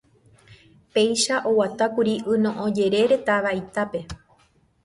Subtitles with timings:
[0.93, 3.99] Péicha oguatákuri ynoʼõ jerére táva Itápe.